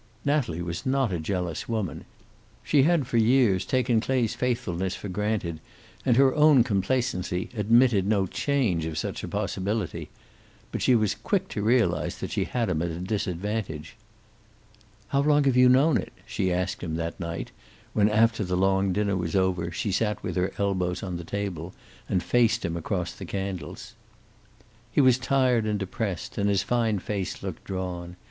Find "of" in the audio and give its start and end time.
8.85-8.97